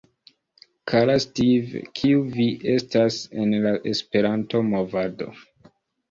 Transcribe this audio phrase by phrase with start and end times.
[0.91, 5.29] Kara Steve, kiu vi estas en la Esperanto-movado?